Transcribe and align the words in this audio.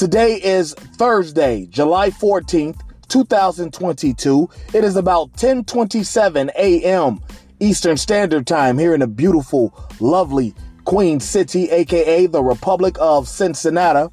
Today 0.00 0.40
is 0.42 0.72
Thursday, 0.72 1.66
July 1.66 2.08
14th, 2.08 2.80
2022. 3.08 4.48
It 4.72 4.82
is 4.82 4.96
about 4.96 5.30
10:27 5.34 6.48
a.m. 6.56 7.20
Eastern 7.60 7.98
Standard 7.98 8.46
Time 8.46 8.78
here 8.78 8.94
in 8.94 9.02
a 9.02 9.06
beautiful, 9.06 9.74
lovely 10.00 10.54
Queen 10.86 11.20
City, 11.20 11.68
aka 11.68 12.24
the 12.24 12.42
Republic 12.42 12.96
of 12.98 13.28
Cincinnati. 13.28 14.10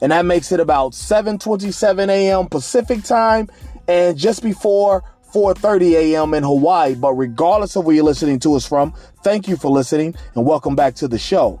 And 0.00 0.10
that 0.10 0.26
makes 0.26 0.50
it 0.50 0.58
about 0.58 0.90
7:27 0.90 2.08
a.m. 2.08 2.48
Pacific 2.48 3.04
Time 3.04 3.48
and 3.86 4.18
just 4.18 4.42
before 4.42 5.04
4:30 5.32 5.92
a.m. 5.92 6.34
in 6.34 6.42
Hawaii. 6.42 6.96
But 6.96 7.12
regardless 7.12 7.76
of 7.76 7.84
where 7.84 7.94
you're 7.94 8.04
listening 8.04 8.40
to 8.40 8.56
us 8.56 8.66
from, 8.66 8.92
thank 9.22 9.46
you 9.46 9.56
for 9.56 9.70
listening 9.70 10.16
and 10.34 10.44
welcome 10.44 10.74
back 10.74 10.96
to 10.96 11.06
the 11.06 11.16
show. 11.16 11.60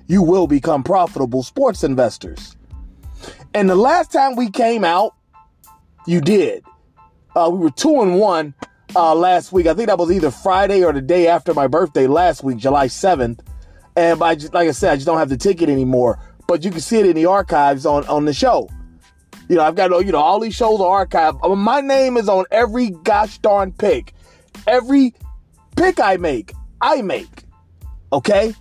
you 0.11 0.21
will 0.21 0.45
become 0.45 0.83
profitable 0.83 1.41
sports 1.41 1.85
investors. 1.85 2.57
And 3.53 3.69
the 3.69 3.77
last 3.77 4.11
time 4.11 4.35
we 4.35 4.49
came 4.49 4.83
out, 4.83 5.15
you 6.05 6.19
did. 6.19 6.65
Uh, 7.33 7.49
we 7.49 7.59
were 7.59 7.71
two 7.71 8.01
and 8.01 8.19
one 8.19 8.53
uh, 8.93 9.15
last 9.15 9.53
week. 9.53 9.67
I 9.67 9.73
think 9.73 9.87
that 9.87 9.97
was 9.97 10.11
either 10.11 10.29
Friday 10.29 10.83
or 10.83 10.91
the 10.91 10.99
day 11.01 11.29
after 11.29 11.53
my 11.53 11.67
birthday 11.67 12.07
last 12.07 12.43
week, 12.43 12.57
July 12.57 12.87
7th. 12.87 13.39
And 13.95 14.19
by, 14.19 14.33
like 14.51 14.67
I 14.67 14.71
said, 14.71 14.91
I 14.91 14.95
just 14.95 15.05
don't 15.05 15.17
have 15.17 15.29
the 15.29 15.37
ticket 15.37 15.69
anymore. 15.69 16.19
But 16.45 16.65
you 16.65 16.71
can 16.71 16.81
see 16.81 16.99
it 16.99 17.05
in 17.05 17.15
the 17.15 17.27
archives 17.27 17.85
on, 17.85 18.05
on 18.07 18.25
the 18.25 18.33
show. 18.33 18.69
You 19.47 19.55
know, 19.55 19.63
I've 19.63 19.75
got, 19.75 19.91
you 20.05 20.11
know, 20.11 20.19
all 20.19 20.41
these 20.41 20.55
shows 20.55 20.81
are 20.81 21.05
archived. 21.05 21.57
My 21.57 21.79
name 21.79 22.17
is 22.17 22.27
on 22.27 22.43
every 22.51 22.89
gosh 22.89 23.37
darn 23.37 23.71
pick. 23.71 24.13
Every 24.67 25.13
pick 25.77 26.01
I 26.01 26.17
make, 26.17 26.51
I 26.81 27.01
make. 27.01 27.45
Okay? 28.11 28.53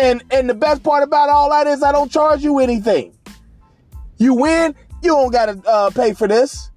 And 0.00 0.24
and 0.30 0.48
the 0.48 0.54
best 0.54 0.82
part 0.82 1.02
about 1.02 1.28
all 1.28 1.50
that 1.50 1.66
is 1.66 1.82
I 1.82 1.92
don't 1.92 2.10
charge 2.10 2.42
you 2.42 2.58
anything. 2.58 3.14
You 4.16 4.32
win, 4.32 4.74
you 5.02 5.10
don't 5.10 5.30
gotta 5.30 5.60
uh, 5.68 5.90
pay 5.90 6.14
for 6.14 6.26
this. 6.26 6.70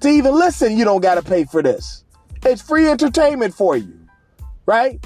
To 0.00 0.08
even 0.08 0.34
listen, 0.34 0.76
you 0.76 0.84
don't 0.84 1.02
gotta 1.02 1.22
pay 1.22 1.44
for 1.44 1.62
this. 1.62 2.04
It's 2.42 2.62
free 2.62 2.88
entertainment 2.88 3.54
for 3.54 3.76
you, 3.76 3.98
right? 4.64 5.04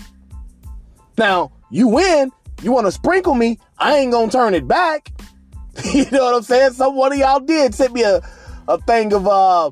Now 1.16 1.50
you 1.68 1.88
win, 1.88 2.30
you 2.62 2.70
want 2.70 2.86
to 2.86 2.92
sprinkle 2.92 3.34
me, 3.34 3.58
I 3.76 3.96
ain't 3.96 4.12
gonna 4.12 4.30
turn 4.30 4.54
it 4.54 4.68
back. 4.68 5.10
you 5.92 6.08
know 6.12 6.26
what 6.26 6.34
I'm 6.36 6.42
saying? 6.42 6.74
Some 6.74 6.94
one 6.94 7.12
of 7.12 7.18
y'all 7.18 7.40
did 7.40 7.74
send 7.74 7.92
me 7.92 8.04
a, 8.04 8.22
a 8.68 8.78
thing 8.82 9.12
of 9.12 9.26
uh 9.26 9.70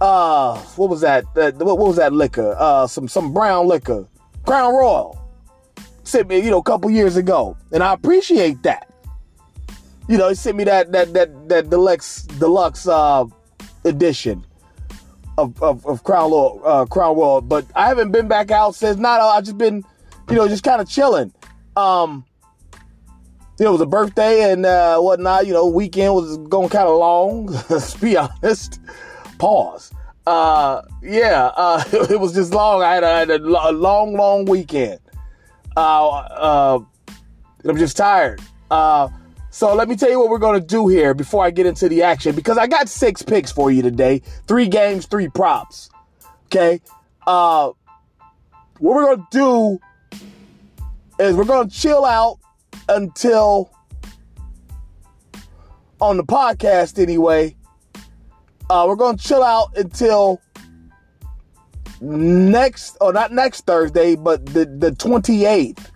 uh, 0.00 0.58
what 0.74 0.90
was 0.90 1.02
that? 1.02 1.24
Uh, 1.36 1.52
what 1.52 1.78
was 1.78 1.94
that 1.94 2.12
liquor? 2.12 2.56
Uh, 2.58 2.88
some 2.88 3.06
some 3.06 3.32
brown 3.32 3.68
liquor, 3.68 4.08
Crown 4.44 4.74
Royal. 4.74 5.21
Sent 6.04 6.28
me, 6.28 6.38
you 6.38 6.50
know, 6.50 6.58
a 6.58 6.62
couple 6.62 6.90
years 6.90 7.16
ago, 7.16 7.56
and 7.70 7.82
I 7.82 7.92
appreciate 7.92 8.62
that. 8.64 8.88
You 10.08 10.18
know, 10.18 10.28
he 10.28 10.34
sent 10.34 10.56
me 10.56 10.64
that 10.64 10.92
that 10.92 11.14
that 11.14 11.48
that 11.48 11.70
deluxe 11.70 12.22
deluxe 12.22 12.88
uh, 12.88 13.24
edition 13.84 14.44
of, 15.38 15.60
of, 15.62 15.86
of 15.86 16.04
Crown 16.04 16.30
Royal, 16.30 16.60
uh, 16.64 16.84
Crown 16.86 17.16
Royal, 17.16 17.40
but 17.40 17.64
I 17.74 17.88
haven't 17.88 18.12
been 18.12 18.28
back 18.28 18.50
out 18.50 18.74
since. 18.74 18.98
Not, 18.98 19.20
I've 19.20 19.44
just 19.44 19.58
been, 19.58 19.84
you 20.28 20.36
know, 20.36 20.48
just 20.48 20.64
kind 20.64 20.80
of 20.80 20.88
chilling. 20.88 21.32
Um, 21.76 22.24
it 23.58 23.68
was 23.68 23.80
a 23.80 23.86
birthday 23.86 24.50
and 24.50 24.66
uh, 24.66 24.98
whatnot. 24.98 25.46
You 25.46 25.52
know, 25.52 25.66
weekend 25.66 26.14
was 26.14 26.36
going 26.48 26.68
kind 26.68 26.88
of 26.88 26.98
long. 26.98 27.46
let's 27.70 27.96
be 27.96 28.16
honest. 28.16 28.80
Pause. 29.38 29.92
Uh, 30.26 30.82
yeah, 31.02 31.50
uh, 31.56 31.82
it 31.92 32.20
was 32.20 32.32
just 32.32 32.52
long. 32.52 32.82
I 32.82 32.94
had 32.94 33.04
a, 33.04 33.06
I 33.06 33.18
had 33.20 33.30
a 33.30 33.72
long, 33.72 34.14
long 34.14 34.44
weekend. 34.44 34.98
Uh, 35.76 36.08
uh, 36.08 36.78
I'm 37.64 37.76
just 37.76 37.96
tired. 37.96 38.40
Uh, 38.70 39.08
so 39.50 39.74
let 39.74 39.88
me 39.88 39.96
tell 39.96 40.10
you 40.10 40.18
what 40.18 40.30
we're 40.30 40.38
going 40.38 40.60
to 40.60 40.66
do 40.66 40.88
here 40.88 41.14
before 41.14 41.44
I 41.44 41.50
get 41.50 41.66
into 41.66 41.88
the 41.88 42.02
action 42.02 42.34
because 42.34 42.58
I 42.58 42.66
got 42.66 42.88
six 42.88 43.22
picks 43.22 43.52
for 43.52 43.70
you 43.70 43.82
today. 43.82 44.22
Three 44.46 44.66
games, 44.66 45.06
three 45.06 45.28
props. 45.28 45.90
Okay. 46.46 46.80
Uh, 47.26 47.72
what 48.78 48.96
we're 48.96 49.14
going 49.14 49.18
to 49.18 49.26
do 49.30 49.80
is 51.24 51.36
we're 51.36 51.44
going 51.44 51.68
to 51.68 51.74
chill 51.74 52.04
out 52.04 52.38
until 52.88 53.70
on 56.00 56.16
the 56.16 56.24
podcast 56.24 56.98
anyway 56.98 57.54
uh, 58.72 58.86
we're 58.88 58.96
going 58.96 59.16
to 59.16 59.22
chill 59.22 59.42
out 59.42 59.76
until 59.76 60.40
next, 62.02 62.96
or 63.00 63.12
not 63.12 63.32
next 63.32 63.64
Thursday, 63.64 64.16
but 64.16 64.44
the, 64.46 64.66
the 64.66 64.90
28th 64.92 65.90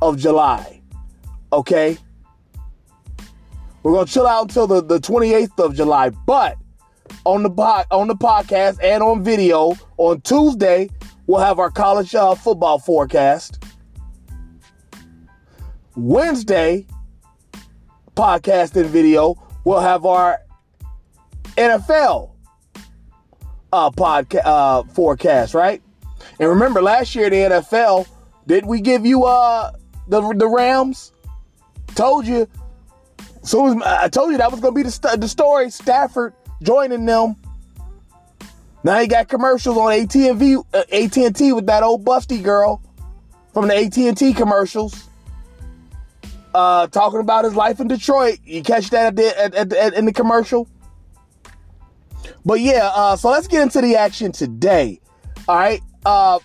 of 0.00 0.18
July. 0.18 0.80
Okay? 1.52 1.98
We're 3.82 4.04
to 4.06 4.12
chill 4.12 4.26
out 4.26 4.42
until 4.42 4.66
the, 4.66 4.82
the 4.82 4.98
28th 4.98 5.58
of 5.62 5.74
July. 5.74 6.10
But 6.10 6.56
on 7.24 7.42
the, 7.42 7.50
on 7.90 8.08
the 8.08 8.16
podcast 8.16 8.82
and 8.82 9.02
on 9.02 9.22
video 9.22 9.74
on 9.98 10.20
Tuesday, 10.22 10.88
we'll 11.26 11.40
have 11.40 11.58
our 11.58 11.70
college 11.70 12.14
uh, 12.14 12.34
football 12.34 12.78
forecast. 12.78 13.62
Wednesday, 15.94 16.86
podcast 18.16 18.76
and 18.76 18.88
video, 18.88 19.36
we'll 19.64 19.80
have 19.80 20.06
our 20.06 20.40
NFL 21.56 22.31
uh, 23.72 23.90
podcast 23.90 24.42
uh, 24.44 24.82
forecast, 24.84 25.54
right? 25.54 25.82
And 26.38 26.48
remember, 26.48 26.82
last 26.82 27.14
year 27.14 27.30
the 27.30 27.36
NFL, 27.36 28.06
did 28.46 28.66
we 28.66 28.80
give 28.80 29.06
you 29.06 29.24
uh 29.24 29.72
the 30.08 30.20
the 30.36 30.48
Rams? 30.48 31.12
Told 31.94 32.26
you. 32.26 32.48
So 33.42 33.82
I 33.84 34.08
told 34.08 34.30
you 34.30 34.38
that 34.38 34.50
was 34.50 34.60
going 34.60 34.74
to 34.74 34.84
be 34.84 34.88
the, 34.88 35.16
the 35.18 35.28
story. 35.28 35.70
Stafford 35.70 36.32
joining 36.62 37.04
them. 37.06 37.36
Now 38.84 38.98
he 39.00 39.06
got 39.06 39.28
commercials 39.28 39.76
on 39.76 39.92
AT&T, 39.92 40.56
uh, 40.56 40.84
AT&T 40.92 41.52
with 41.52 41.66
that 41.66 41.82
old 41.82 42.04
busty 42.04 42.42
girl 42.42 42.82
from 43.52 43.68
the 43.68 43.76
AT&T 43.76 44.32
commercials. 44.34 45.08
Uh, 46.54 46.86
talking 46.88 47.20
about 47.20 47.44
his 47.44 47.54
life 47.54 47.80
in 47.80 47.88
Detroit. 47.88 48.38
You 48.44 48.62
catch 48.62 48.90
that 48.90 49.06
at 49.06 49.16
the, 49.16 49.40
at, 49.40 49.54
at, 49.54 49.72
at 49.72 49.94
in 49.94 50.04
the 50.04 50.12
commercial? 50.12 50.68
But 52.44 52.60
yeah, 52.60 52.90
uh, 52.94 53.16
so 53.16 53.30
let's 53.30 53.46
get 53.46 53.62
into 53.62 53.80
the 53.80 53.96
action 53.96 54.32
today. 54.32 55.00
All 55.48 55.56
right. 55.56 55.80
Uh, 56.04 56.38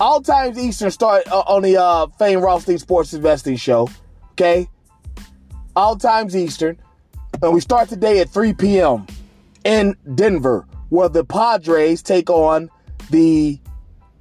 all 0.00 0.22
times 0.22 0.58
Eastern 0.58 0.90
start 0.90 1.26
uh, 1.30 1.40
on 1.40 1.62
the 1.62 1.76
uh, 1.76 2.06
Fame 2.18 2.40
Rothstein 2.40 2.78
Sports 2.78 3.12
Investing 3.12 3.56
Show. 3.56 3.88
Okay. 4.32 4.68
All 5.76 5.96
times 5.96 6.34
Eastern. 6.34 6.78
And 7.42 7.52
we 7.52 7.60
start 7.60 7.88
today 7.88 8.20
at 8.20 8.28
3 8.28 8.54
p.m. 8.54 9.06
in 9.64 9.96
Denver, 10.14 10.66
where 10.88 11.08
the 11.08 11.24
Padres 11.24 12.02
take 12.02 12.28
on 12.28 12.70
the 13.10 13.60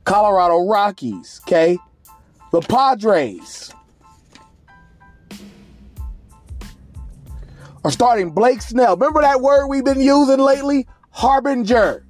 Colorado 0.03 0.67
Rockies. 0.67 1.41
Okay. 1.45 1.77
The 2.51 2.61
Padres 2.61 3.71
are 7.83 7.91
starting 7.91 8.31
Blake 8.31 8.61
Snell. 8.61 8.95
Remember 8.95 9.21
that 9.21 9.41
word 9.41 9.67
we've 9.67 9.85
been 9.85 10.01
using 10.01 10.39
lately? 10.39 10.87
Harbinger. 11.11 12.05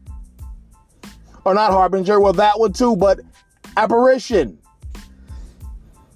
Or 1.46 1.54
not 1.54 1.72
harbinger, 1.72 2.20
well, 2.20 2.34
that 2.34 2.60
one 2.60 2.74
too, 2.74 2.96
but 2.96 3.20
apparition. 3.78 4.60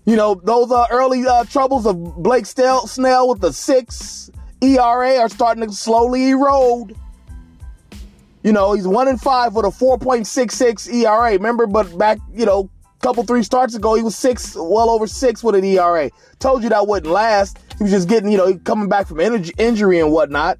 You 0.05 0.17
know, 0.17 0.35
those 0.43 0.71
uh, 0.71 0.85
early 0.91 1.25
uh, 1.25 1.45
troubles 1.45 1.85
of 1.85 2.21
Blake 2.21 2.45
Snell 2.45 3.29
with 3.29 3.39
the 3.39 3.53
six 3.53 4.29
ERA 4.61 5.17
are 5.17 5.29
starting 5.29 5.65
to 5.65 5.73
slowly 5.73 6.31
erode. 6.31 6.95
You 8.43 8.51
know, 8.51 8.73
he's 8.73 8.87
one 8.87 9.07
in 9.07 9.17
five 9.17 9.55
with 9.55 9.65
a 9.65 9.69
4.66 9.69 10.93
ERA. 10.93 11.31
Remember, 11.31 11.65
but 11.65 11.97
back, 11.97 12.17
you 12.33 12.45
know, 12.45 12.69
couple 13.03 13.23
three 13.23 13.43
starts 13.43 13.75
ago, 13.75 13.95
he 13.95 14.01
was 14.01 14.15
six, 14.15 14.55
well 14.55 14.89
over 14.89 15.07
six 15.07 15.43
with 15.43 15.55
an 15.55 15.63
ERA. 15.63 16.09
Told 16.39 16.63
you 16.63 16.69
that 16.69 16.87
wouldn't 16.87 17.11
last. 17.11 17.59
He 17.77 17.83
was 17.83 17.91
just 17.91 18.07
getting, 18.07 18.31
you 18.31 18.37
know, 18.37 18.57
coming 18.59 18.89
back 18.89 19.07
from 19.07 19.19
injury 19.19 19.99
and 19.99 20.11
whatnot. 20.11 20.59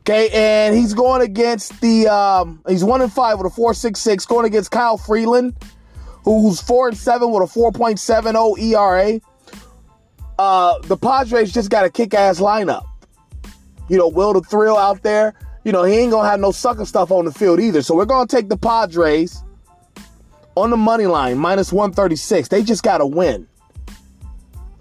Okay, 0.00 0.28
and 0.32 0.76
he's 0.76 0.94
going 0.94 1.20
against 1.20 1.80
the 1.80 2.06
um, 2.06 2.62
he's 2.68 2.84
one 2.84 3.02
and 3.02 3.12
five 3.12 3.38
with 3.38 3.46
a 3.48 3.54
four 3.54 3.74
six 3.74 3.98
six, 3.98 4.24
going 4.24 4.46
against 4.46 4.70
Kyle 4.70 4.96
Freeland, 4.96 5.54
who's 6.22 6.60
four 6.60 6.86
and 6.86 6.96
seven 6.96 7.32
with 7.32 7.42
a 7.42 7.46
four 7.48 7.72
point 7.72 7.98
seven 7.98 8.34
zero 8.34 8.54
ERA. 8.56 9.20
Uh, 10.38 10.78
the 10.82 10.96
Padres 10.96 11.52
just 11.52 11.70
got 11.70 11.84
a 11.84 11.90
kick 11.90 12.14
ass 12.14 12.38
lineup. 12.38 12.86
You 13.88 13.98
know, 13.98 14.06
Will 14.06 14.32
the 14.32 14.42
Thrill 14.42 14.76
out 14.76 15.02
there. 15.02 15.34
You 15.64 15.72
know, 15.72 15.82
he 15.82 15.94
ain't 15.94 16.12
gonna 16.12 16.28
have 16.28 16.38
no 16.38 16.52
sucker 16.52 16.84
stuff 16.84 17.10
on 17.10 17.24
the 17.24 17.32
field 17.32 17.58
either. 17.58 17.82
So 17.82 17.96
we're 17.96 18.04
gonna 18.04 18.28
take 18.28 18.48
the 18.48 18.56
Padres 18.56 19.42
on 20.56 20.70
the 20.70 20.76
money 20.76 21.06
line, 21.06 21.38
minus 21.38 21.72
136. 21.72 22.48
They 22.48 22.62
just 22.62 22.82
got 22.82 22.98
to 22.98 23.06
win. 23.06 23.46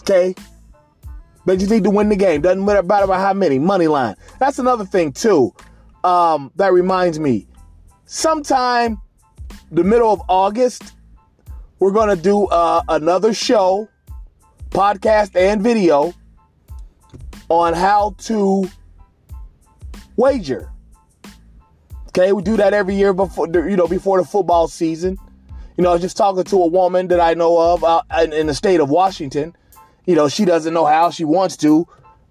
Okay? 0.01 0.33
They 1.45 1.57
just 1.57 1.69
need 1.71 1.83
to 1.83 1.89
win 1.89 2.09
the 2.09 2.15
game. 2.15 2.41
Doesn't 2.41 2.65
matter 2.65 2.79
about 2.79 3.09
how 3.09 3.33
many. 3.33 3.59
Money 3.59 3.87
line. 3.87 4.15
That's 4.39 4.59
another 4.59 4.85
thing, 4.85 5.11
too. 5.11 5.53
Um, 6.03 6.51
that 6.55 6.73
reminds 6.73 7.19
me. 7.19 7.47
Sometime 8.05 8.99
the 9.71 9.83
middle 9.83 10.11
of 10.11 10.21
August, 10.27 10.93
we're 11.79 11.91
to 12.15 12.21
do 12.21 12.45
uh, 12.47 12.81
another 12.87 13.33
show, 13.33 13.87
podcast 14.69 15.35
and 15.35 15.61
video, 15.61 16.13
on 17.49 17.73
how 17.73 18.15
to 18.19 18.69
wager. 20.15 20.71
Okay, 22.09 22.31
we 22.31 22.41
do 22.41 22.55
that 22.57 22.73
every 22.73 22.95
year 22.95 23.13
before 23.13 23.47
you 23.47 23.75
know 23.75 23.87
before 23.87 24.19
the 24.19 24.25
football 24.25 24.67
season. 24.67 25.17
You 25.77 25.83
know, 25.83 25.89
I 25.89 25.93
was 25.93 26.01
just 26.01 26.15
talking 26.15 26.43
to 26.45 26.55
a 26.63 26.67
woman 26.67 27.09
that 27.09 27.19
I 27.19 27.33
know 27.33 27.59
of 27.59 27.83
uh, 27.83 28.01
in, 28.21 28.31
in, 28.31 28.47
the 28.47 28.53
state 28.53 28.79
of 28.79 28.89
Washington. 28.89 29.53
You 30.05 30.15
know, 30.15 30.27
she 30.29 30.45
doesn't 30.45 30.73
know 30.73 30.85
how. 30.85 31.09
She 31.09 31.25
wants 31.25 31.57
to 31.57 31.87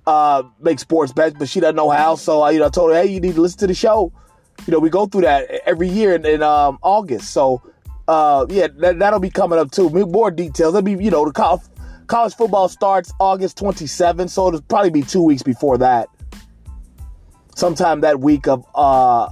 uh, 0.07 0.45
make 0.61 0.79
sports 0.79 1.13
bets, 1.13 1.35
but 1.39 1.49
she 1.49 1.61
doesn't 1.61 1.77
know 1.77 1.91
how. 1.91 2.15
So 2.15 2.43
I, 2.43 2.53
you 2.53 2.59
know, 2.59 2.69
told 2.69 2.93
her, 2.93 3.03
hey, 3.03 3.07
you 3.07 3.21
need 3.21 3.35
to 3.35 3.41
listen 3.41 3.59
to 3.61 3.67
the 3.67 3.75
show. 3.75 4.13
You 4.67 4.73
know, 4.73 4.79
we 4.79 4.91
go 4.91 5.07
through 5.07 5.23
that 5.23 5.51
every 5.67 5.89
year 5.89 6.15
in, 6.15 6.25
in 6.25 6.43
um, 6.43 6.79
August. 6.83 7.33
So 7.33 7.63
uh, 8.07 8.47
yeah, 8.49 8.69
that, 8.79 9.13
will 9.13 9.21
be 9.21 9.31
coming 9.31 9.59
up 9.59 9.71
too. 9.71 9.89
More 9.89 10.31
details. 10.31 10.75
That'll 10.75 10.83
be, 10.83 11.03
you 11.03 11.11
know, 11.11 11.25
the 11.25 11.33
college, 11.33 11.63
college 12.07 12.35
football 12.35 12.69
starts 12.69 13.13
August 13.19 13.59
27th, 13.59 14.31
so 14.31 14.49
it'll 14.49 14.63
probably 14.63 14.91
be 14.91 15.03
two 15.03 15.23
weeks 15.23 15.43
before 15.43 15.79
that. 15.79 16.09
Sometime 17.57 18.01
that 18.03 18.21
week 18.21 18.47
of 18.47 18.67
uh, 18.75 19.31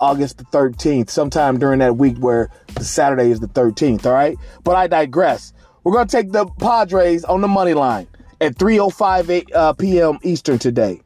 August 0.00 0.38
the 0.38 0.44
13th, 0.44 1.08
sometime 1.08 1.58
during 1.58 1.78
that 1.78 1.96
week 1.96 2.18
where 2.18 2.50
the 2.74 2.84
Saturday 2.84 3.30
is 3.30 3.40
the 3.40 3.48
13th, 3.48 4.04
all 4.04 4.12
right? 4.12 4.36
But 4.64 4.76
I 4.76 4.86
digress. 4.86 5.52
We're 5.88 5.94
going 5.94 6.06
to 6.06 6.16
take 6.18 6.32
the 6.32 6.44
Padres 6.44 7.24
on 7.24 7.40
the 7.40 7.48
money 7.48 7.72
line 7.72 8.06
at 8.42 8.56
3.05 8.56 9.48
uh, 9.54 9.72
p.m. 9.72 10.18
Eastern 10.22 10.58
today, 10.58 11.00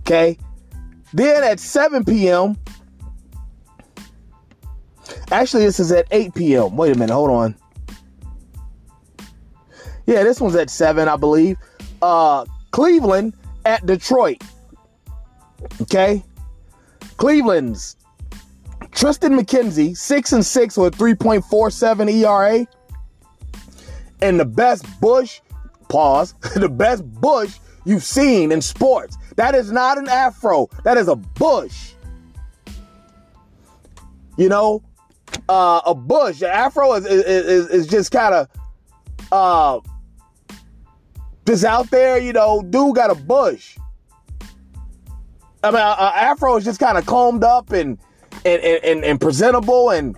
okay? 0.00 0.36
Then 1.14 1.42
at 1.42 1.58
7 1.58 2.04
p.m., 2.04 2.58
actually, 5.30 5.64
this 5.64 5.80
is 5.80 5.90
at 5.92 6.08
8 6.10 6.34
p.m. 6.34 6.76
Wait 6.76 6.94
a 6.94 6.98
minute, 6.98 7.14
hold 7.14 7.30
on. 7.30 7.56
Yeah, 10.04 10.24
this 10.24 10.42
one's 10.42 10.56
at 10.56 10.68
7, 10.68 11.08
I 11.08 11.16
believe. 11.16 11.56
Uh, 12.02 12.44
Cleveland 12.70 13.32
at 13.64 13.86
Detroit, 13.86 14.44
okay? 15.80 16.22
Cleveland's 17.16 17.96
Triston 18.90 19.40
McKenzie, 19.40 19.96
6 19.96 20.32
and 20.34 20.44
6 20.44 20.76
with 20.76 20.98
3.47 20.98 22.12
ERA. 22.12 22.66
And 24.22 24.38
the 24.40 24.44
best 24.44 24.86
Bush, 25.00 25.40
pause, 25.88 26.34
the 26.56 26.68
best 26.68 27.04
Bush 27.20 27.58
you've 27.84 28.04
seen 28.04 28.52
in 28.52 28.62
sports. 28.62 29.18
That 29.36 29.54
is 29.54 29.72
not 29.72 29.98
an 29.98 30.08
afro. 30.08 30.68
That 30.84 30.96
is 30.96 31.08
a 31.08 31.16
bush. 31.16 31.92
You 34.36 34.48
know, 34.48 34.82
uh, 35.48 35.80
a 35.84 35.94
bush. 35.94 36.42
An 36.42 36.50
afro 36.50 36.94
is, 36.94 37.04
is, 37.06 37.68
is 37.68 37.86
just 37.86 38.10
kind 38.12 38.34
of 38.34 38.48
uh, 39.30 39.80
just 41.46 41.64
out 41.64 41.90
there, 41.90 42.18
you 42.18 42.32
know, 42.32 42.62
dude 42.62 42.96
got 42.96 43.10
a 43.10 43.14
bush. 43.14 43.76
I 45.64 45.70
mean, 45.70 45.80
an 45.80 46.12
afro 46.14 46.56
is 46.56 46.64
just 46.64 46.80
kind 46.80 46.98
of 46.98 47.06
combed 47.06 47.44
up 47.44 47.72
and 47.72 47.98
and, 48.44 48.62
and, 48.62 49.04
and 49.04 49.20
presentable 49.20 49.90
and, 49.90 50.16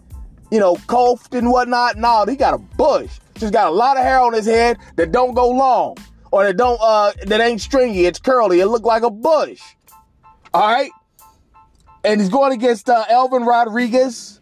you 0.50 0.58
know, 0.58 0.76
coiffed 0.86 1.34
and 1.34 1.50
whatnot. 1.50 1.98
No, 1.98 2.24
he 2.26 2.36
got 2.36 2.54
a 2.54 2.58
bush. 2.58 3.10
Just 3.36 3.52
got 3.52 3.68
a 3.68 3.74
lot 3.74 3.96
of 3.96 4.02
hair 4.02 4.20
on 4.20 4.32
his 4.32 4.46
head 4.46 4.78
that 4.96 5.12
don't 5.12 5.34
go 5.34 5.48
long 5.50 5.96
or 6.30 6.44
that 6.44 6.56
don't, 6.56 6.78
uh, 6.82 7.12
that 7.26 7.40
ain't 7.40 7.60
stringy. 7.60 8.06
It's 8.06 8.18
curly. 8.18 8.60
It 8.60 8.66
look 8.66 8.84
like 8.84 9.02
a 9.02 9.10
bush. 9.10 9.60
All 10.52 10.72
right. 10.72 10.90
And 12.04 12.20
he's 12.20 12.30
going 12.30 12.52
against 12.52 12.88
uh, 12.88 13.04
Elvin 13.08 13.44
Rodriguez 13.44 14.40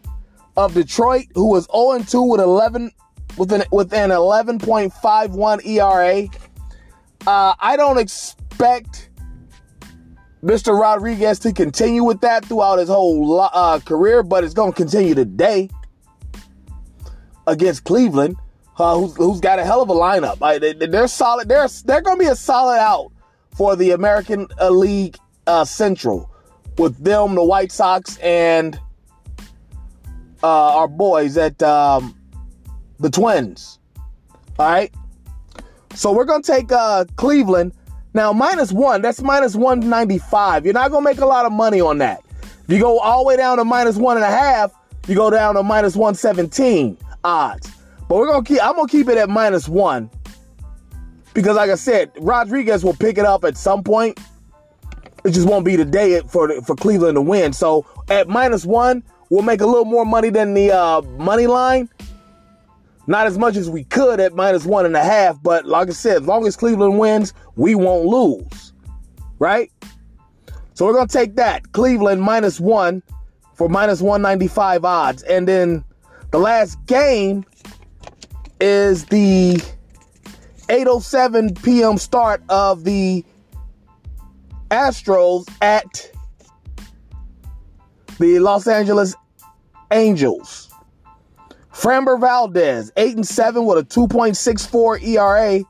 of 0.57 0.73
Detroit, 0.73 1.25
who 1.33 1.49
was 1.49 1.67
0 1.71 2.03
2 2.07 2.21
with 2.21 2.41
11 2.41 2.91
with 3.37 3.51
an 3.51 3.63
with 3.71 3.93
an 3.93 4.09
11.51 4.11 5.65
ERA. 5.65 6.27
Uh, 7.25 7.55
I 7.59 7.77
don't 7.77 7.97
expect 7.97 9.09
Mr. 10.43 10.77
Rodriguez 10.77 11.39
to 11.39 11.53
continue 11.53 12.03
with 12.03 12.21
that 12.21 12.45
throughout 12.45 12.79
his 12.79 12.89
whole 12.89 13.39
uh, 13.41 13.79
career, 13.79 14.23
but 14.23 14.43
it's 14.43 14.53
going 14.53 14.73
to 14.73 14.75
continue 14.75 15.15
today 15.15 15.69
against 17.47 17.85
Cleveland, 17.85 18.35
uh, 18.77 18.97
who's, 18.97 19.15
who's 19.15 19.39
got 19.39 19.59
a 19.59 19.63
hell 19.63 19.81
of 19.81 19.89
a 19.89 19.93
lineup. 19.93 20.39
They, 20.59 20.97
are 20.97 21.07
solid. 21.07 21.47
They're 21.47 21.67
they're 21.85 22.01
going 22.01 22.17
to 22.17 22.23
be 22.23 22.29
a 22.29 22.35
solid 22.35 22.79
out 22.79 23.11
for 23.55 23.75
the 23.75 23.91
American 23.91 24.47
uh, 24.59 24.69
League 24.69 25.17
uh, 25.47 25.65
Central 25.65 26.29
with 26.77 27.03
them, 27.03 27.35
the 27.35 27.43
White 27.43 27.71
Sox, 27.71 28.17
and 28.17 28.79
uh, 30.41 30.77
our 30.77 30.87
boys 30.87 31.37
at 31.37 31.61
um, 31.61 32.17
the 32.99 33.09
Twins. 33.09 33.79
All 34.57 34.69
right. 34.69 34.93
So 35.93 36.11
we're 36.11 36.25
going 36.25 36.41
to 36.41 36.51
take 36.51 36.71
uh, 36.71 37.05
Cleveland 37.15 37.73
now, 38.15 38.31
minus 38.31 38.71
one, 38.71 39.01
that's 39.01 39.21
minus 39.21 39.55
195. 39.55 40.65
You're 40.65 40.73
not 40.73 40.91
going 40.91 41.03
to 41.03 41.09
make 41.09 41.19
a 41.19 41.25
lot 41.25 41.45
of 41.45 41.51
money 41.51 41.81
on 41.81 41.97
that. 41.97 42.23
If 42.41 42.69
you 42.69 42.79
go 42.79 42.99
all 42.99 43.23
the 43.23 43.27
way 43.27 43.37
down 43.37 43.57
to 43.57 43.65
minus 43.65 43.97
one 43.97 44.17
and 44.17 44.23
a 44.23 44.29
half, 44.29 44.71
you 45.07 45.15
go 45.15 45.29
down 45.31 45.55
to 45.55 45.63
minus 45.63 45.95
117 45.95 46.97
odds. 47.23 47.71
But 48.13 48.19
we're 48.19 48.43
to 48.43 48.43
keep, 48.43 48.63
I'm 48.63 48.75
to 48.75 48.85
keep 48.85 49.09
it 49.09 49.17
at 49.17 49.27
minus 49.27 49.67
one. 49.67 50.07
Because, 51.33 51.55
like 51.55 51.71
I 51.71 51.75
said, 51.75 52.11
Rodriguez 52.19 52.83
will 52.83 52.93
pick 52.93 53.17
it 53.17 53.25
up 53.25 53.43
at 53.43 53.57
some 53.57 53.81
point. 53.81 54.19
It 55.25 55.31
just 55.31 55.47
won't 55.47 55.65
be 55.65 55.75
the 55.75 55.83
day 55.83 56.21
for, 56.27 56.61
for 56.61 56.75
Cleveland 56.75 57.15
to 57.15 57.21
win. 57.21 57.53
So 57.53 57.87
at 58.09 58.27
minus 58.27 58.67
one, 58.67 59.01
we'll 59.31 59.41
make 59.41 59.61
a 59.61 59.65
little 59.65 59.85
more 59.85 60.05
money 60.05 60.29
than 60.29 60.53
the 60.53 60.71
uh, 60.71 61.01
money 61.17 61.47
line. 61.47 61.89
Not 63.07 63.25
as 63.25 63.39
much 63.39 63.55
as 63.55 63.67
we 63.67 63.83
could 63.83 64.19
at 64.19 64.35
minus 64.35 64.63
one 64.63 64.85
and 64.85 64.95
a 64.95 65.03
half, 65.03 65.41
but 65.41 65.65
like 65.65 65.87
I 65.87 65.93
said, 65.93 66.17
as 66.17 66.27
long 66.27 66.45
as 66.45 66.55
Cleveland 66.55 66.99
wins, 66.99 67.33
we 67.55 67.73
won't 67.73 68.05
lose. 68.05 68.73
Right? 69.39 69.71
So 70.75 70.85
we're 70.85 71.03
to 71.03 71.11
take 71.11 71.35
that. 71.37 71.71
Cleveland 71.71 72.21
minus 72.21 72.59
one 72.59 73.01
for 73.55 73.67
minus 73.69 74.01
195 74.03 74.85
odds. 74.85 75.23
And 75.23 75.47
then 75.47 75.83
the 76.29 76.37
last 76.37 76.77
game 76.85 77.43
is 78.59 79.05
the 79.05 79.55
8.07 80.69 81.61
p.m. 81.63 81.97
start 81.97 82.41
of 82.49 82.83
the 82.83 83.25
Astros 84.71 85.47
at 85.61 86.11
the 88.19 88.39
Los 88.39 88.67
Angeles 88.67 89.15
Angels. 89.91 90.71
Framber 91.73 92.19
Valdez, 92.19 92.91
8 92.95 93.15
and 93.17 93.27
7 93.27 93.65
with 93.65 93.77
a 93.79 93.83
2.64 93.83 95.03
ERA, 95.03 95.63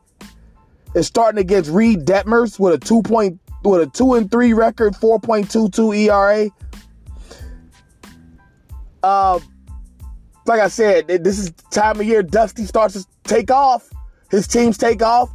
is 0.96 1.08
starting 1.08 1.40
against 1.40 1.70
Reid 1.72 2.06
Detmers 2.06 2.60
with 2.60 2.74
a 2.74 2.78
2. 2.78 3.02
Point, 3.04 3.40
with 3.64 3.82
a 3.82 3.88
2 3.88 4.16
and 4.16 4.30
3 4.30 4.54
record, 4.54 4.94
4.22 4.94 5.98
ERA. 5.98 6.50
Uh, 9.02 9.40
like 10.46 10.60
I 10.60 10.68
said, 10.68 11.08
this 11.08 11.40
is 11.40 11.52
time 11.72 12.00
of 12.00 12.06
year 12.06 12.24
Dusty 12.24 12.66
starts 12.66 12.96
to 12.96 13.06
take 13.24 13.52
off. 13.52 13.90
His 14.30 14.48
teams 14.48 14.78
take 14.78 15.02
off, 15.02 15.32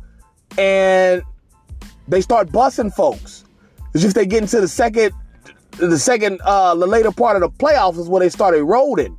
and 0.56 1.22
they 2.08 2.20
start 2.20 2.48
bussing 2.48 2.92
folks. 2.92 3.44
It's 3.94 4.02
just 4.02 4.14
they 4.14 4.26
get 4.26 4.42
into 4.42 4.60
the 4.60 4.68
second, 4.68 5.12
the 5.78 5.98
second, 5.98 6.40
uh, 6.44 6.74
the 6.74 6.86
later 6.86 7.12
part 7.12 7.36
of 7.36 7.42
the 7.42 7.50
playoffs 7.50 7.98
is 7.98 8.08
where 8.08 8.20
they 8.20 8.28
start 8.28 8.54
eroding. 8.54 9.18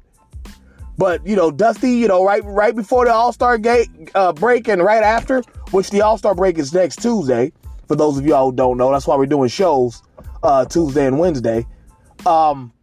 But 0.98 1.25
you 1.25 1.36
know, 1.36 1.50
Dusty, 1.50 1.91
you 1.91 2.10
know, 2.10 2.25
right 2.25 2.43
right 2.43 2.75
before 2.75 3.05
the 3.05 3.13
All 3.13 3.31
Star 3.31 3.58
gate 3.58 3.89
uh, 4.15 4.34
break 4.34 4.67
and 4.67 4.84
right 4.84 5.01
after, 5.01 5.41
which 5.72 5.91
the 5.91 6.01
All 6.01 6.17
Star 6.17 6.36
break 6.36 6.58
is 6.58 6.74
next 6.74 7.01
Tuesday. 7.01 7.53
For 7.88 7.96
those 7.96 8.17
of 8.17 8.25
y'all 8.25 8.51
who 8.51 8.55
don't 8.55 8.77
know, 8.77 8.91
that's 8.91 9.08
why 9.08 9.15
we're 9.15 9.25
doing 9.25 9.50
shows 9.50 10.03
uh, 10.43 10.65
Tuesday 10.65 11.08
and 11.08 11.17
Wednesday. 11.17 11.65
Um, 12.25 12.74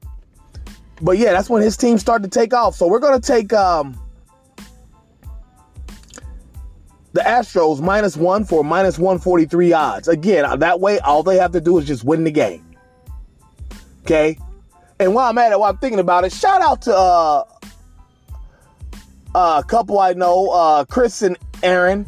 but 1.01 1.19
yeah, 1.19 1.33
that's 1.33 1.51
when 1.51 1.63
his 1.63 1.77
team 1.77 1.99
started 1.99 2.31
to 2.31 2.39
take 2.39 2.55
off. 2.55 2.75
So 2.75 2.87
we're 2.87 3.01
gonna 3.01 3.21
take 3.21 3.53
um, 3.53 4.01
the 7.13 7.23
Astros 7.23 7.81
minus 7.81 8.17
one 8.17 8.45
for 8.45 8.63
minus 8.63 8.99
143 8.99 9.73
odds. 9.73 10.09
Again, 10.09 10.59
that 10.61 10.81
way, 10.81 10.99
all 11.01 11.23
they 11.23 11.37
have 11.37 11.53
to 11.53 11.61
do 11.61 11.79
is 11.79 11.87
just 11.87 12.05
win 12.05 12.25
the 12.25 12.31
game. 12.31 12.63
Okay. 14.03 14.39
And 14.99 15.15
while 15.15 15.29
I'm 15.29 15.39
at 15.39 15.53
it, 15.53 15.59
while 15.59 15.71
I'm 15.71 15.79
thinking 15.79 15.99
about 15.99 16.25
it, 16.25 16.33
shout 16.33 16.63
out 16.63 16.83
to 16.83 16.97
uh, 16.97 17.45
uh, 19.35 19.63
a 19.63 19.67
couple 19.67 19.99
I 19.99 20.13
know, 20.13 20.51
uh, 20.51 20.85
Chris 20.85 21.23
and 21.23 21.37
Aaron, 21.63 22.07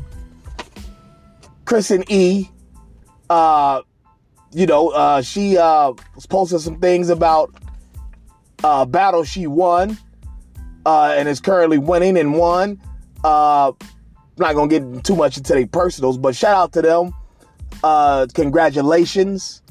Chris 1.64 1.90
and 1.90 2.10
E. 2.10 2.48
Uh, 3.28 3.82
you 4.52 4.66
know, 4.66 4.88
uh, 4.90 5.20
she 5.20 5.58
uh, 5.58 5.92
was 6.14 6.26
posting 6.26 6.58
some 6.58 6.80
things 6.80 7.10
about 7.10 7.52
uh, 8.64 8.84
battle 8.84 9.24
she 9.24 9.46
won 9.46 9.96
uh, 10.86 11.14
and 11.16 11.28
is 11.28 11.40
currently 11.40 11.78
winning 11.78 12.16
and 12.16 12.34
won. 12.34 12.80
Uh, 13.24 13.72
not 14.36 14.54
gonna 14.54 14.68
get 14.68 15.04
too 15.04 15.16
much 15.16 15.36
into 15.36 15.52
their 15.52 15.66
personals, 15.66 16.16
but 16.16 16.34
shout 16.34 16.56
out 16.56 16.72
to 16.72 16.82
them. 16.82 17.12
Uh, 17.82 18.26
congratulations 18.34 19.62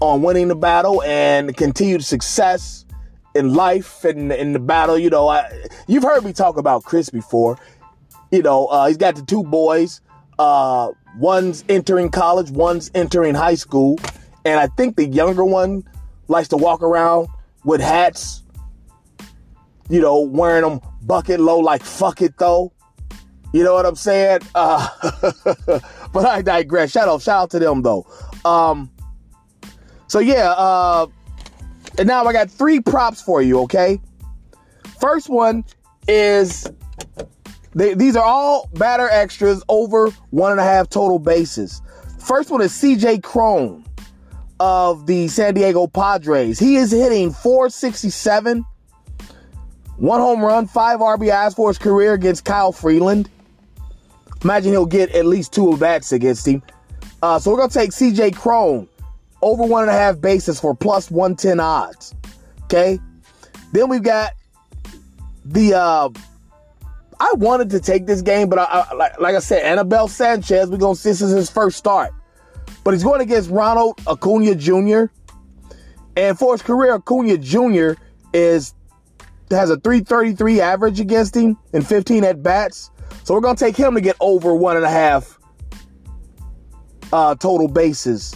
on 0.00 0.22
winning 0.22 0.48
the 0.48 0.56
battle 0.56 1.02
and 1.02 1.56
continued 1.56 2.04
success 2.04 2.84
in 3.34 3.54
life 3.54 4.04
and 4.04 4.32
in 4.32 4.52
the 4.52 4.58
battle. 4.58 4.98
You 4.98 5.10
know, 5.10 5.28
I, 5.28 5.50
you've 5.86 6.02
heard 6.02 6.24
me 6.24 6.32
talk 6.32 6.56
about 6.56 6.84
Chris 6.84 7.10
before. 7.10 7.58
You 8.30 8.42
know, 8.42 8.66
uh, 8.66 8.86
he's 8.86 8.96
got 8.96 9.16
the 9.16 9.22
two 9.22 9.44
boys. 9.44 10.00
Uh, 10.38 10.90
one's 11.16 11.64
entering 11.68 12.10
college, 12.10 12.50
one's 12.50 12.90
entering 12.94 13.34
high 13.34 13.56
school, 13.56 13.98
and 14.44 14.60
I 14.60 14.68
think 14.68 14.96
the 14.96 15.06
younger 15.06 15.44
one 15.44 15.84
likes 16.28 16.48
to 16.48 16.56
walk 16.56 16.82
around 16.82 17.28
with 17.68 17.82
hats. 17.82 18.42
You 19.90 20.00
know, 20.00 20.20
wearing 20.20 20.62
them 20.62 20.80
bucket 21.02 21.38
low, 21.38 21.58
like 21.58 21.82
fuck 21.82 22.22
it 22.22 22.36
though. 22.38 22.72
You 23.52 23.62
know 23.62 23.74
what 23.74 23.86
I'm 23.86 23.94
saying? 23.94 24.40
Uh, 24.54 24.88
but 26.12 26.26
I 26.26 26.42
digress. 26.42 26.90
Shout 26.90 27.08
out, 27.08 27.22
shout 27.22 27.42
out 27.42 27.50
to 27.50 27.58
them 27.58 27.82
though. 27.82 28.06
Um, 28.44 28.90
so 30.06 30.18
yeah, 30.18 30.52
uh, 30.52 31.06
and 31.98 32.08
now 32.08 32.24
I 32.24 32.32
got 32.32 32.50
three 32.50 32.80
props 32.80 33.22
for 33.22 33.40
you, 33.42 33.60
okay? 33.60 34.00
First 35.00 35.28
one 35.28 35.64
is 36.06 36.66
they, 37.74 37.94
these 37.94 38.16
are 38.16 38.24
all 38.24 38.68
batter 38.74 39.08
extras 39.10 39.62
over 39.68 40.10
one 40.30 40.52
and 40.52 40.60
a 40.60 40.64
half 40.64 40.88
total 40.88 41.18
bases. 41.18 41.80
First 42.18 42.50
one 42.50 42.60
is 42.62 42.72
CJ 42.72 43.22
Cron 43.22 43.87
of 44.60 45.06
the 45.06 45.28
San 45.28 45.54
Diego 45.54 45.86
Padres. 45.86 46.58
He 46.58 46.76
is 46.76 46.90
hitting 46.90 47.32
467, 47.32 48.64
one 49.96 50.20
home 50.20 50.42
run, 50.42 50.66
five 50.66 51.00
RBIs 51.00 51.56
for 51.56 51.68
his 51.68 51.78
career 51.78 52.14
against 52.14 52.44
Kyle 52.44 52.72
Freeland. 52.72 53.30
Imagine 54.42 54.72
he'll 54.72 54.86
get 54.86 55.10
at 55.10 55.26
least 55.26 55.52
two 55.52 55.72
at 55.72 55.80
bats 55.80 56.12
against 56.12 56.46
him. 56.46 56.62
Uh, 57.22 57.38
so 57.38 57.50
we're 57.50 57.56
gonna 57.56 57.70
take 57.70 57.90
CJ 57.90 58.36
Cron 58.36 58.88
over 59.42 59.64
one 59.64 59.82
and 59.82 59.90
a 59.90 59.94
half 59.94 60.20
bases 60.20 60.60
for 60.60 60.74
plus 60.74 61.10
110 61.10 61.60
odds. 61.60 62.14
Okay. 62.64 62.98
Then 63.72 63.88
we've 63.88 64.02
got 64.02 64.32
the, 65.44 65.74
uh, 65.74 66.08
I 67.20 67.32
wanted 67.34 67.70
to 67.70 67.80
take 67.80 68.06
this 68.06 68.22
game, 68.22 68.48
but 68.48 68.58
I, 68.58 68.64
I, 68.64 68.94
like, 68.94 69.20
like 69.20 69.34
I 69.34 69.40
said, 69.40 69.62
Anibal 69.62 70.08
Sanchez, 70.08 70.68
we're 70.68 70.78
going 70.78 70.96
to 70.96 71.02
this 71.02 71.20
is 71.20 71.32
his 71.32 71.50
first 71.50 71.76
start. 71.76 72.12
But 72.88 72.94
he's 72.94 73.04
going 73.04 73.20
against 73.20 73.50
Ronald 73.50 74.00
Acuna 74.06 74.54
Jr. 74.54 75.12
And 76.16 76.38
for 76.38 76.54
his 76.54 76.62
career, 76.62 76.94
Acuna 76.94 77.36
Jr. 77.36 78.00
is 78.32 78.72
has 79.50 79.68
a 79.68 79.76
333 79.76 80.62
average 80.62 80.98
against 80.98 81.36
him 81.36 81.58
and 81.74 81.86
15 81.86 82.24
at 82.24 82.42
bats. 82.42 82.90
So 83.24 83.34
we're 83.34 83.42
going 83.42 83.56
to 83.56 83.62
take 83.62 83.76
him 83.76 83.92
to 83.94 84.00
get 84.00 84.16
over 84.20 84.54
one 84.54 84.76
and 84.76 84.86
a 84.86 84.90
half 84.90 85.38
uh, 87.12 87.34
total 87.34 87.68
bases 87.68 88.34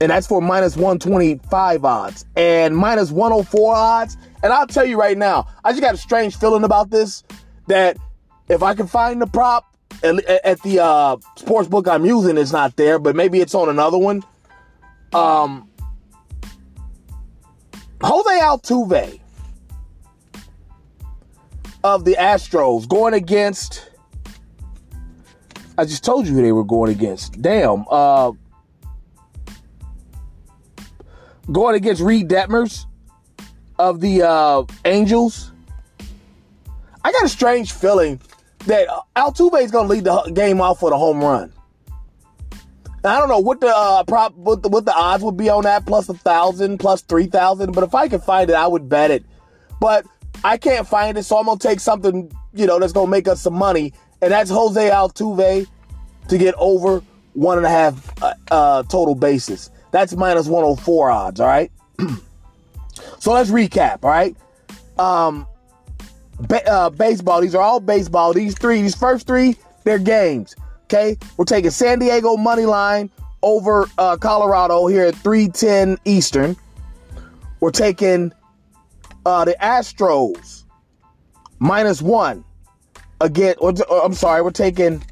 and 0.00 0.10
that's 0.10 0.26
for 0.26 0.40
minus 0.40 0.74
125 0.74 1.84
odds 1.84 2.24
and 2.36 2.74
minus 2.74 3.10
104 3.10 3.74
odds. 3.74 4.16
And 4.42 4.50
I'll 4.50 4.66
tell 4.66 4.86
you 4.86 4.98
right 4.98 5.18
now, 5.18 5.46
I 5.62 5.72
just 5.72 5.82
got 5.82 5.92
a 5.92 5.98
strange 5.98 6.38
feeling 6.38 6.64
about 6.64 6.88
this 6.88 7.22
that 7.66 7.98
if 8.48 8.62
I 8.62 8.74
can 8.74 8.86
find 8.86 9.20
the 9.20 9.26
prop 9.26 9.71
at, 10.02 10.28
at 10.44 10.62
the 10.62 10.82
uh, 10.82 11.16
sports 11.36 11.68
book 11.68 11.88
I'm 11.88 12.04
using, 12.04 12.36
it's 12.36 12.52
not 12.52 12.76
there, 12.76 12.98
but 12.98 13.16
maybe 13.16 13.40
it's 13.40 13.54
on 13.54 13.68
another 13.68 13.98
one. 13.98 14.22
Um, 15.12 15.68
Jose 18.02 18.40
Altuve 18.40 19.20
of 21.84 22.04
the 22.04 22.14
Astros 22.14 22.88
going 22.88 23.14
against. 23.14 23.90
I 25.78 25.84
just 25.84 26.04
told 26.04 26.26
you 26.26 26.34
who 26.34 26.42
they 26.42 26.52
were 26.52 26.64
going 26.64 26.90
against. 26.90 27.40
Damn. 27.40 27.84
Uh, 27.90 28.32
going 31.50 31.74
against 31.74 32.02
Reid 32.02 32.28
Detmers 32.28 32.86
of 33.78 34.00
the 34.00 34.22
uh, 34.22 34.64
Angels. 34.84 35.52
I 37.04 37.10
got 37.10 37.24
a 37.24 37.28
strange 37.28 37.72
feeling 37.72 38.20
that 38.66 38.88
Altuve 39.16 39.62
is 39.62 39.70
going 39.70 39.88
to 39.88 39.94
lead 39.94 40.04
the 40.04 40.32
game 40.32 40.60
off 40.60 40.82
with 40.82 40.92
a 40.92 40.98
home 40.98 41.20
run. 41.20 41.52
I 43.04 43.18
don't 43.18 43.28
know 43.28 43.40
what 43.40 43.60
the 43.60 43.66
uh, 43.74 44.04
prop, 44.04 44.34
what 44.36 44.62
the, 44.62 44.68
what 44.68 44.84
the 44.84 44.94
odds 44.94 45.24
would 45.24 45.36
be 45.36 45.48
on 45.48 45.64
that, 45.64 45.86
plus 45.86 46.08
a 46.08 46.14
thousand, 46.14 46.78
plus 46.78 47.02
three 47.02 47.26
thousand. 47.26 47.72
But 47.72 47.82
if 47.82 47.96
I 47.96 48.06
could 48.06 48.22
find 48.22 48.48
it, 48.48 48.54
I 48.54 48.68
would 48.68 48.88
bet 48.88 49.10
it. 49.10 49.24
But 49.80 50.06
I 50.44 50.56
can't 50.56 50.86
find 50.86 51.18
it, 51.18 51.24
so 51.24 51.36
I'm 51.36 51.46
gonna 51.46 51.58
take 51.58 51.80
something 51.80 52.30
you 52.54 52.66
know 52.66 52.78
that's 52.78 52.92
gonna 52.92 53.10
make 53.10 53.26
us 53.26 53.40
some 53.40 53.54
money, 53.54 53.92
and 54.20 54.30
that's 54.30 54.50
Jose 54.50 54.88
Altuve 54.90 55.66
to 56.28 56.38
get 56.38 56.54
over 56.58 57.02
one 57.32 57.56
and 57.56 57.66
a 57.66 57.70
half 57.70 58.22
uh, 58.22 58.34
uh, 58.52 58.82
total 58.84 59.16
bases. 59.16 59.70
That's 59.90 60.14
minus 60.14 60.46
104 60.46 61.10
odds, 61.10 61.40
all 61.40 61.46
right? 61.46 61.70
so 63.18 63.32
let's 63.32 63.50
recap, 63.50 64.04
all 64.04 64.10
right? 64.10 64.36
Um, 64.98 65.46
uh, 66.50 66.90
baseball, 66.90 67.40
these 67.40 67.54
are 67.54 67.62
all 67.62 67.80
baseball. 67.80 68.32
These 68.32 68.56
three, 68.58 68.82
these 68.82 68.94
first 68.94 69.26
three, 69.26 69.56
they're 69.84 69.98
games, 69.98 70.54
okay? 70.84 71.16
We're 71.36 71.44
taking 71.44 71.70
San 71.70 71.98
Diego 71.98 72.36
money 72.36 72.64
line 72.64 73.10
over 73.42 73.88
uh, 73.98 74.16
Colorado 74.16 74.86
here 74.86 75.04
at 75.04 75.14
310 75.16 75.98
Eastern. 76.04 76.56
We're 77.60 77.70
taking 77.70 78.32
uh, 79.26 79.44
the 79.44 79.56
Astros 79.60 80.64
minus 81.58 82.02
one 82.02 82.44
again. 83.20 83.54
Or 83.58 83.72
I'm 84.02 84.14
sorry, 84.14 84.42
we're 84.42 84.50
taking 84.50 85.02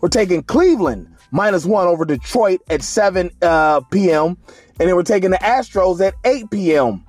we're 0.00 0.08
taking 0.08 0.42
Cleveland 0.42 1.08
minus 1.30 1.64
one 1.64 1.86
over 1.88 2.04
Detroit 2.04 2.60
at 2.70 2.82
7 2.82 3.30
uh, 3.42 3.80
p.m. 3.80 4.36
And 4.78 4.88
then 4.88 4.94
we're 4.94 5.02
taking 5.02 5.30
the 5.30 5.38
Astros 5.38 6.00
at 6.00 6.14
8 6.24 6.50
p.m. 6.50 7.04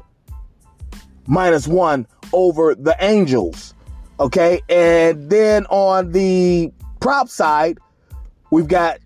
minus 1.28 1.68
one 1.68 2.08
over 2.34 2.76
the 2.76 2.96
Angels. 3.00 3.74
Okay. 4.20 4.62
And 4.70 5.30
then 5.30 5.66
on 5.68 6.12
the 6.12 6.72
prop 7.00 7.30
side, 7.30 7.80
we've 8.52 8.68
got 8.68 9.00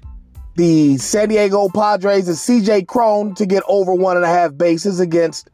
the 0.56 0.98
San 0.98 1.30
Diego 1.30 1.70
Padres 1.70 2.28
and 2.28 2.38
CJ 2.38 2.88
Cron 2.88 3.34
to 3.36 3.46
get 3.46 3.64
over 3.68 3.94
one 3.94 4.18
and 4.18 4.26
a 4.26 4.30
half 4.30 4.58
bases 4.58 5.00
against 5.00 5.50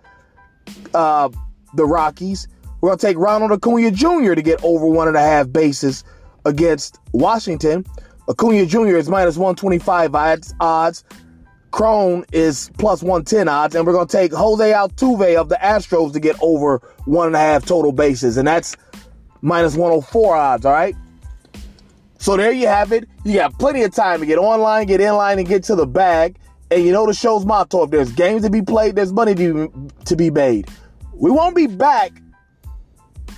uh, 0.94 1.30
the 1.76 1.86
Rockies. 1.86 2.48
We're 2.82 2.90
going 2.90 3.00
to 3.00 3.06
take 3.08 3.18
Ronald 3.18 3.52
Acuna 3.52 3.92
Jr. 3.92 4.34
to 4.34 4.42
get 4.42 4.64
over 4.64 4.86
one 4.86 5.08
and 5.08 5.16
a 5.16 5.22
half 5.22 5.52
bases 5.52 6.04
against 6.46 7.00
Washington. 7.14 7.86
Acuna 8.28 8.66
Jr. 8.66 8.98
is 8.98 9.10
minus 9.10 9.38
125 9.38 10.16
odds. 10.60 11.04
Odds. 11.76 11.80
Cron 11.80 12.26
is 12.32 12.72
plus 12.78 13.04
110 13.04 13.48
odds. 13.48 13.76
And 13.76 13.86
we're 13.86 13.94
going 13.94 14.08
to 14.08 14.18
take 14.18 14.34
Jose 14.34 14.72
Altuve 14.72 15.36
of 15.36 15.50
the 15.50 15.56
Astros 15.56 16.14
to 16.14 16.20
get 16.20 16.36
over 16.42 16.82
one 17.06 17.28
and 17.28 17.36
a 17.36 17.40
half 17.40 17.66
total 17.66 17.92
bases. 17.92 18.38
And 18.38 18.48
that's 18.48 18.76
minus 19.42 19.76
104 19.76 20.36
odds, 20.36 20.66
all 20.66 20.74
right? 20.74 20.96
So 22.18 22.38
there 22.38 22.52
you 22.52 22.68
have 22.68 22.92
it. 22.92 23.08
You 23.24 23.36
got 23.36 23.58
plenty 23.60 23.84
of 23.84 23.94
time 23.94 24.20
to 24.20 24.26
get 24.26 24.38
online, 24.38 24.88
get 24.88 25.02
in 25.02 25.14
line, 25.14 25.38
and 25.38 25.48
get 25.48 25.64
to 25.66 25.76
the 25.76 25.86
bag. 25.86 26.38
And 26.72 26.84
you 26.84 26.92
know 26.92 27.06
the 27.06 27.14
show's 27.14 27.46
motto 27.46 27.84
if 27.84 27.92
there's 27.92 28.12
games 28.12 28.42
to 28.44 28.50
be 28.50 28.62
played, 28.62 28.96
there's 28.96 29.14
money 29.14 29.36
to, 29.36 29.92
to 30.06 30.16
be 30.16 30.32
made. 30.32 30.68
We 31.14 31.30
won't 31.30 31.56
be 31.56 31.68
back 31.68 32.12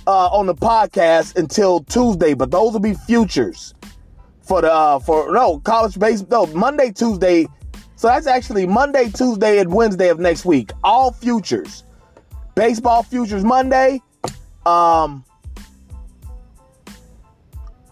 uh, 0.06 0.28
on 0.28 0.46
the 0.46 0.54
podcast 0.54 1.36
until 1.36 1.80
Tuesday, 1.80 2.32
but 2.32 2.50
those 2.50 2.72
will 2.72 2.80
be 2.80 2.94
futures 2.94 3.74
for 4.40 4.62
the 4.62 4.72
uh, 4.72 4.98
for 4.98 5.30
no 5.30 5.60
college 5.60 5.98
baseball. 5.98 6.46
No 6.46 6.54
Monday, 6.54 6.90
Tuesday. 6.90 7.46
So 7.98 8.06
that's 8.06 8.28
actually 8.28 8.64
Monday, 8.64 9.10
Tuesday, 9.10 9.58
and 9.58 9.72
Wednesday 9.72 10.08
of 10.08 10.20
next 10.20 10.44
week. 10.44 10.70
All 10.84 11.10
futures, 11.10 11.82
baseball 12.54 13.02
futures 13.02 13.42
Monday. 13.42 14.00
Um, 14.64 15.24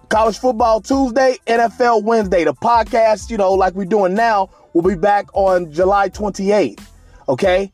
College 0.08 0.38
football 0.38 0.80
Tuesday, 0.80 1.38
NFL 1.48 2.04
Wednesday. 2.04 2.44
The 2.44 2.54
podcast, 2.54 3.30
you 3.30 3.36
know, 3.36 3.52
like 3.54 3.74
we're 3.74 3.84
doing 3.84 4.14
now, 4.14 4.48
will 4.74 4.82
be 4.82 4.94
back 4.94 5.26
on 5.32 5.72
July 5.72 6.08
28th. 6.08 6.86
Okay? 7.28 7.72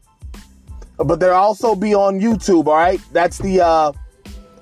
But 0.97 1.21
they'll 1.21 1.35
also 1.35 1.75
be 1.75 1.95
on 1.95 2.19
YouTube, 2.19 2.67
all 2.67 2.77
right? 2.77 3.01
That's 3.12 3.37
the 3.37 3.61
uh 3.61 3.93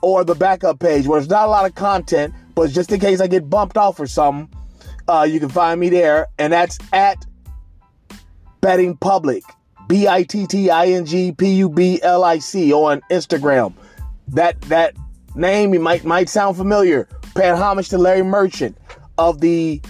or 0.00 0.24
the 0.24 0.34
backup 0.34 0.78
page 0.78 1.06
where 1.06 1.20
there's 1.20 1.30
not 1.30 1.46
a 1.46 1.50
lot 1.50 1.66
of 1.66 1.74
content, 1.74 2.34
but 2.54 2.70
just 2.70 2.92
in 2.92 3.00
case 3.00 3.20
I 3.20 3.26
get 3.26 3.48
bumped 3.48 3.76
off 3.76 3.98
or 3.98 4.06
something, 4.06 4.48
uh, 5.08 5.26
you 5.28 5.40
can 5.40 5.48
find 5.48 5.80
me 5.80 5.88
there. 5.88 6.28
And 6.38 6.52
that's 6.52 6.78
at 6.92 7.24
Betting 8.60 8.96
Public, 8.96 9.42
B 9.88 10.06
I 10.06 10.22
T 10.22 10.46
T 10.46 10.70
I 10.70 10.86
N 10.86 11.04
G 11.04 11.32
P 11.32 11.54
U 11.54 11.68
B 11.68 12.00
L 12.02 12.22
I 12.22 12.38
C 12.38 12.72
on 12.72 13.00
Instagram. 13.10 13.72
That 14.28 14.60
that 14.62 14.94
name 15.34 15.72
you 15.74 15.80
might 15.80 16.04
might 16.04 16.28
sound 16.28 16.56
familiar. 16.56 17.08
Paying 17.34 17.56
homage 17.56 17.88
to 17.88 17.98
Larry 17.98 18.22
Merchant 18.22 18.76
of 19.16 19.40
the 19.40 19.80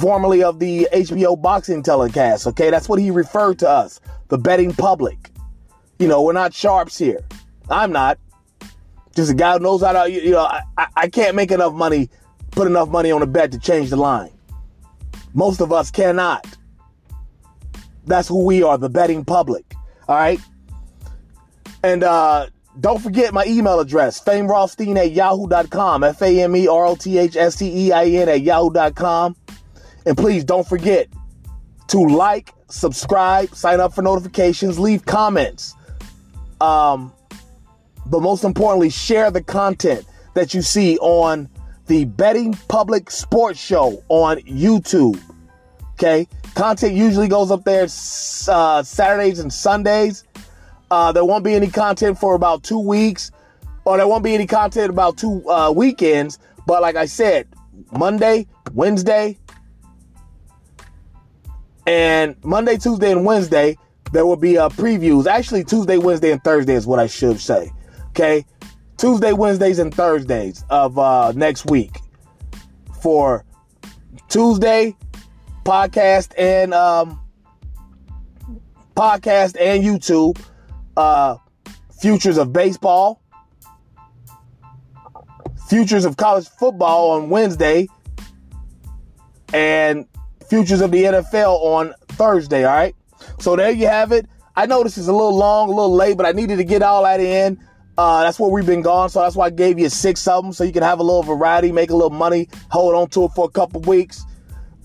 formerly 0.00 0.42
of 0.42 0.58
the 0.58 0.88
HBO 0.92 1.40
boxing 1.40 1.82
telecast. 1.82 2.46
Okay, 2.46 2.70
that's 2.70 2.88
what 2.88 2.98
he 2.98 3.10
referred 3.10 3.58
to 3.60 3.68
us, 3.68 4.00
the 4.28 4.38
betting 4.38 4.72
public. 4.72 5.30
You 5.98 6.08
know, 6.08 6.22
we're 6.22 6.32
not 6.32 6.54
sharps 6.54 6.98
here. 6.98 7.20
I'm 7.68 7.92
not. 7.92 8.18
Just 9.14 9.30
a 9.30 9.34
guy 9.34 9.52
who 9.52 9.58
knows 9.60 9.82
how 9.82 9.92
to, 9.92 10.10
you 10.10 10.30
know, 10.30 10.48
I, 10.78 10.86
I 10.96 11.08
can't 11.08 11.36
make 11.36 11.50
enough 11.50 11.74
money, 11.74 12.08
put 12.50 12.66
enough 12.66 12.88
money 12.88 13.12
on 13.12 13.20
a 13.20 13.26
bet 13.26 13.52
to 13.52 13.58
change 13.58 13.90
the 13.90 13.96
line. 13.96 14.30
Most 15.34 15.60
of 15.60 15.72
us 15.72 15.90
cannot. 15.90 16.46
That's 18.06 18.28
who 18.28 18.44
we 18.44 18.62
are, 18.62 18.78
the 18.78 18.88
betting 18.88 19.24
public. 19.24 19.74
All 20.08 20.16
right. 20.16 20.40
And 21.82 22.04
uh, 22.04 22.46
don't 22.80 23.00
forget 23.00 23.34
my 23.34 23.44
email 23.46 23.80
address, 23.80 24.20
famerothstein 24.20 24.96
at 24.96 25.12
yahoo.com, 25.12 26.04
F 26.04 26.22
A 26.22 26.42
M 26.42 26.56
E 26.56 26.68
R 26.68 26.86
O 26.86 26.96
T 26.96 27.18
H 27.18 27.36
S 27.36 27.56
T 27.56 27.86
E 27.86 27.92
I 27.92 28.06
N 28.06 28.28
at 28.28 28.40
yahoo.com. 28.42 29.36
And 30.06 30.16
please 30.16 30.44
don't 30.44 30.66
forget 30.66 31.08
to 31.88 31.98
like, 31.98 32.52
subscribe, 32.68 33.54
sign 33.54 33.80
up 33.80 33.94
for 33.94 34.02
notifications, 34.02 34.78
leave 34.78 35.04
comments. 35.04 35.74
Um, 36.60 37.12
but 38.06 38.20
most 38.20 38.44
importantly, 38.44 38.90
share 38.90 39.30
the 39.30 39.42
content 39.42 40.06
that 40.34 40.54
you 40.54 40.62
see 40.62 40.98
on 40.98 41.48
the 41.86 42.04
Betting 42.06 42.54
Public 42.68 43.10
Sports 43.10 43.60
Show 43.60 44.02
on 44.08 44.38
YouTube. 44.38 45.20
Okay, 45.92 46.26
content 46.54 46.94
usually 46.94 47.28
goes 47.28 47.50
up 47.50 47.64
there 47.64 47.84
uh, 47.84 48.82
Saturdays 48.82 49.38
and 49.38 49.52
Sundays. 49.52 50.24
Uh, 50.90 51.12
there 51.12 51.24
won't 51.24 51.44
be 51.44 51.54
any 51.54 51.68
content 51.68 52.18
for 52.18 52.34
about 52.34 52.62
two 52.62 52.78
weeks, 52.78 53.30
or 53.84 53.96
there 53.96 54.06
won't 54.06 54.24
be 54.24 54.34
any 54.34 54.46
content 54.46 54.90
about 54.90 55.16
two 55.16 55.48
uh, 55.48 55.72
weekends. 55.74 56.38
But 56.66 56.82
like 56.82 56.96
I 56.96 57.06
said, 57.06 57.48
Monday, 57.90 58.46
Wednesday, 58.74 59.38
and 61.86 62.36
Monday, 62.44 62.76
Tuesday, 62.76 63.10
and 63.10 63.24
Wednesday, 63.24 63.76
there 64.12 64.26
will 64.26 64.36
be 64.36 64.58
uh, 64.58 64.68
previews. 64.68 65.26
Actually, 65.26 65.64
Tuesday, 65.64 65.98
Wednesday, 65.98 66.32
and 66.32 66.44
Thursday 66.44 66.74
is 66.74 66.86
what 66.86 66.98
I 66.98 67.06
should 67.06 67.40
say. 67.40 67.72
Okay. 68.10 68.44
Tuesday, 68.98 69.32
Wednesdays, 69.32 69.78
and 69.80 69.92
Thursdays 69.92 70.64
of 70.70 70.98
uh, 70.98 71.32
next 71.34 71.68
week 71.70 71.96
for 73.00 73.44
Tuesday 74.28 74.94
podcast 75.64 76.32
and 76.36 76.74
um, 76.74 77.20
podcast 78.94 79.56
and 79.60 79.82
YouTube. 79.82 80.40
Uh, 80.96 81.36
futures 82.02 82.36
of 82.36 82.52
baseball, 82.52 83.22
futures 85.68 86.04
of 86.04 86.16
college 86.16 86.48
football 86.48 87.12
on 87.12 87.30
Wednesday, 87.30 87.86
and 89.54 90.06
futures 90.48 90.80
of 90.80 90.90
the 90.90 91.04
NFL 91.04 91.62
on 91.62 91.94
Thursday. 92.08 92.64
All 92.64 92.74
right. 92.74 92.96
So 93.38 93.54
there 93.56 93.70
you 93.70 93.86
have 93.86 94.10
it. 94.12 94.26
I 94.56 94.66
know 94.66 94.82
this 94.82 94.98
is 94.98 95.08
a 95.08 95.12
little 95.12 95.36
long, 95.36 95.68
a 95.68 95.72
little 95.72 95.94
late, 95.94 96.16
but 96.16 96.26
I 96.26 96.32
needed 96.32 96.56
to 96.56 96.64
get 96.64 96.82
all 96.82 97.04
that 97.04 97.20
in. 97.20 97.58
Uh, 97.96 98.22
that's 98.22 98.38
where 98.40 98.50
we've 98.50 98.66
been 98.66 98.82
gone, 98.82 99.08
so 99.10 99.20
that's 99.20 99.36
why 99.36 99.46
I 99.46 99.50
gave 99.50 99.78
you 99.78 99.88
six 99.88 100.26
of 100.26 100.42
them, 100.42 100.52
so 100.52 100.64
you 100.64 100.72
can 100.72 100.82
have 100.82 100.98
a 100.98 101.02
little 101.02 101.22
variety, 101.22 101.70
make 101.70 101.90
a 101.90 101.94
little 101.94 102.10
money, 102.10 102.48
hold 102.70 102.94
on 102.94 103.08
to 103.10 103.24
it 103.24 103.32
for 103.36 103.44
a 103.44 103.50
couple 103.50 103.82
weeks, 103.82 104.24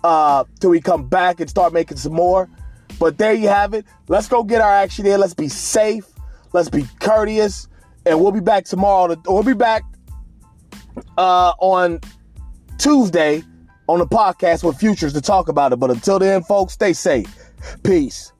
uh, 0.08 0.46
till 0.62 0.70
we 0.70 0.80
come 0.80 1.06
back 1.06 1.42
and 1.42 1.50
start 1.50 1.74
making 1.74 1.98
some 1.98 2.14
more. 2.14 2.50
But 2.98 3.18
there 3.18 3.34
you 3.34 3.50
have 3.50 3.74
it. 3.74 3.86
Let's 4.08 4.30
go 4.30 4.42
get 4.42 4.62
our 4.62 4.72
action 4.72 5.06
in. 5.06 5.20
Let's 5.20 5.34
be 5.34 5.50
safe. 5.50 6.06
Let's 6.54 6.70
be 6.70 6.86
courteous, 7.02 7.68
and 8.06 8.20
we'll 8.22 8.32
be 8.32 8.40
back 8.40 8.64
tomorrow. 8.64 9.14
To, 9.14 9.22
we'll 9.28 9.44
be 9.44 9.54
back 9.54 9.84
uh, 11.18 11.52
on 11.60 12.00
Tuesday 12.78 13.44
on 13.90 14.00
the 14.00 14.08
podcast 14.08 14.64
with 14.64 14.78
futures 14.78 15.12
to 15.14 15.22
talk 15.22 15.50
about 15.50 15.74
it. 15.74 15.76
But 15.76 15.92
until 15.92 16.20
then, 16.20 16.42
folks, 16.42 16.74
stay 16.74 16.94
safe. 16.94 17.28
Peace. 17.84 18.32